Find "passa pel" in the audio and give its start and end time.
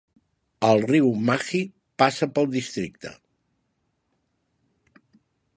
2.03-2.49